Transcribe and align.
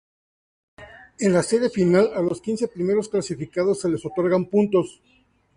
En 1.19 1.31
la 1.31 1.43
serie 1.43 1.69
final 1.69 2.09
a 2.15 2.21
los 2.23 2.41
quince 2.41 2.67
primeros 2.67 3.07
clasificados 3.07 3.81
se 3.81 3.89
les 3.89 4.03
otorgaran 4.03 4.45
puntos. 4.47 4.99